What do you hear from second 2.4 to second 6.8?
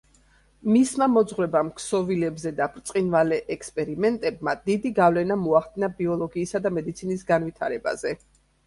და ბრწყინვალე ექსპერიმენტებმა დიდი გავლენა მოახდინა ბიოლოგიისა და